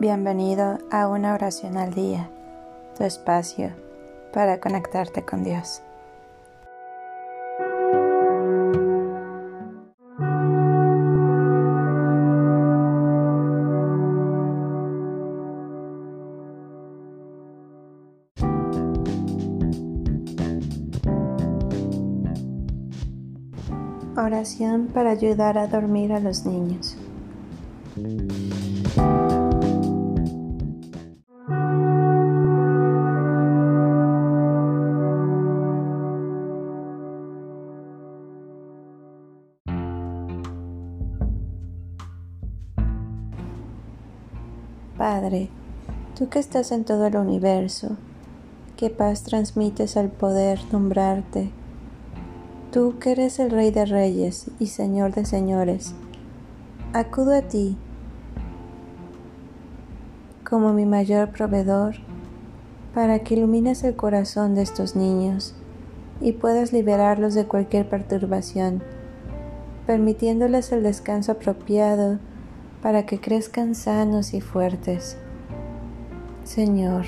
[0.00, 2.30] Bienvenido a una oración al día,
[2.96, 3.70] tu espacio
[4.32, 5.82] para conectarte con Dios.
[24.16, 26.96] Oración para ayudar a dormir a los niños.
[45.00, 45.48] Padre,
[46.14, 47.96] tú que estás en todo el universo,
[48.76, 51.50] qué paz transmites al poder nombrarte.
[52.70, 55.94] Tú que eres el Rey de Reyes y Señor de Señores,
[56.92, 57.78] acudo a ti
[60.44, 61.94] como mi mayor proveedor
[62.92, 65.54] para que ilumines el corazón de estos niños
[66.20, 68.82] y puedas liberarlos de cualquier perturbación,
[69.86, 72.18] permitiéndoles el descanso apropiado
[72.82, 75.16] para que crezcan sanos y fuertes.
[76.44, 77.06] Señor,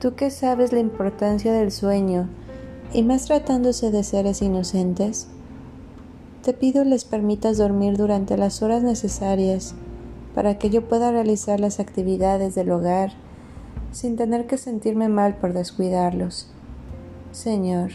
[0.00, 2.28] tú que sabes la importancia del sueño,
[2.92, 5.28] y más tratándose de seres inocentes,
[6.42, 9.74] te pido les permitas dormir durante las horas necesarias
[10.34, 13.12] para que yo pueda realizar las actividades del hogar
[13.92, 16.48] sin tener que sentirme mal por descuidarlos.
[17.30, 17.92] Señor,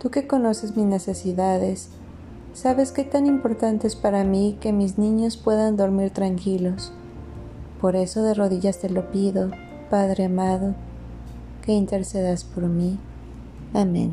[0.00, 1.90] tú que conoces mis necesidades,
[2.54, 6.92] Sabes qué tan importante es para mí que mis niños puedan dormir tranquilos.
[7.80, 9.50] Por eso de rodillas te lo pido,
[9.90, 10.76] Padre amado,
[11.62, 12.96] que intercedas por mí.
[13.74, 14.12] Amén.